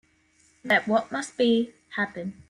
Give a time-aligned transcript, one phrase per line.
[0.63, 2.33] Let what must be, happen.